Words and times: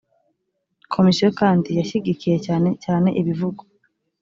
komisiyo 0.93 1.29
kandi 1.39 1.69
yashyigikiye 1.79 2.37
cyane 2.45 2.69
cyane 2.83 3.09
ibivugwa 3.19 3.63